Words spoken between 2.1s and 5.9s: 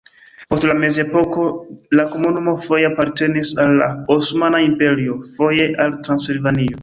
komunumo foje apartenis al la Osmana Imperio, foje